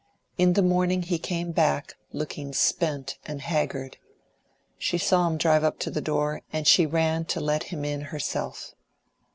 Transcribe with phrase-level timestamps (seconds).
[0.35, 3.97] In the morning he came back, looking spent and haggard.
[4.79, 8.01] She saw him drive up to the door, and she ran to let him in
[8.05, 8.73] herself.